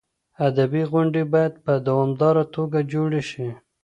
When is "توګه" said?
2.55-2.79